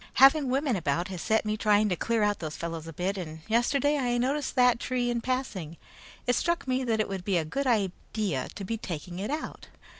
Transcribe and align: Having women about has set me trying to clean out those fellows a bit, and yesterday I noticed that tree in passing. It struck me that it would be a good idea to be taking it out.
Having 0.15 0.49
women 0.49 0.75
about 0.75 1.09
has 1.09 1.21
set 1.21 1.45
me 1.45 1.55
trying 1.55 1.87
to 1.89 1.95
clean 1.95 2.23
out 2.23 2.39
those 2.39 2.55
fellows 2.57 2.87
a 2.87 2.91
bit, 2.93 3.19
and 3.19 3.41
yesterday 3.47 3.99
I 3.99 4.17
noticed 4.17 4.55
that 4.55 4.79
tree 4.79 5.11
in 5.11 5.21
passing. 5.21 5.77
It 6.25 6.33
struck 6.35 6.67
me 6.67 6.83
that 6.83 6.99
it 6.99 7.07
would 7.07 7.23
be 7.23 7.37
a 7.37 7.45
good 7.45 7.67
idea 7.67 8.49
to 8.55 8.63
be 8.63 8.77
taking 8.77 9.19
it 9.19 9.29
out. 9.29 9.67